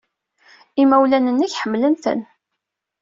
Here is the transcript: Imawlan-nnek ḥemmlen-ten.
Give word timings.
Imawlan-nnek 0.81 1.53
ḥemmlen-ten. 1.61 2.21